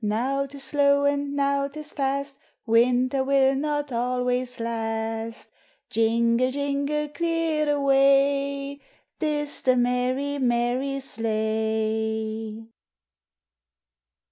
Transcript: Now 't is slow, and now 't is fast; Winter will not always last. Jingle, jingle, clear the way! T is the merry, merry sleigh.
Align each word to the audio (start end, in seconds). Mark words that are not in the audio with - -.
Now 0.03 0.47
't 0.47 0.57
is 0.57 0.63
slow, 0.63 1.05
and 1.05 1.35
now 1.35 1.67
't 1.67 1.79
is 1.79 1.93
fast; 1.93 2.39
Winter 2.65 3.23
will 3.23 3.53
not 3.53 3.91
always 3.91 4.59
last. 4.59 5.51
Jingle, 5.91 6.49
jingle, 6.49 7.07
clear 7.09 7.67
the 7.67 7.79
way! 7.79 8.79
T 9.19 9.27
is 9.27 9.61
the 9.61 9.75
merry, 9.75 10.39
merry 10.39 10.99
sleigh. 11.01 12.65